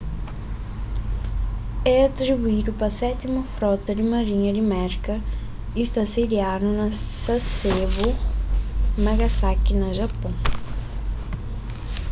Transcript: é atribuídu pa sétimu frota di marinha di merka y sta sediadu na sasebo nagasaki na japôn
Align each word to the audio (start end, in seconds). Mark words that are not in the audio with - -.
é 1.85 2.07
atribuídu 2.07 2.71
pa 2.79 2.87
sétimu 2.99 3.41
frota 3.55 3.89
di 3.93 4.01
marinha 4.13 4.51
di 4.53 4.63
merka 4.73 5.15
y 5.79 5.81
sta 5.89 6.03
sediadu 6.15 6.67
na 6.79 6.87
sasebo 7.25 8.09
nagasaki 9.05 9.73
na 9.81 9.89
japôn 9.97 10.33